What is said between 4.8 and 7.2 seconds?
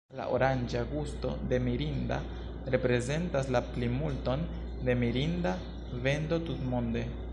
de Mirinda vendo tutmonde.